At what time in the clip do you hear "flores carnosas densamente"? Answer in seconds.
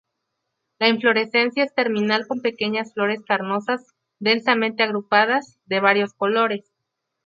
2.91-4.81